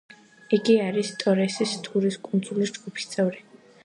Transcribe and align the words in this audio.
იგი 0.57 0.77
არის 0.85 1.11
ტორესის 1.23 1.73
სრუტის 1.81 2.17
კუნძულების 2.29 2.73
ჯგუფის 2.79 3.07
წევრი. 3.13 3.45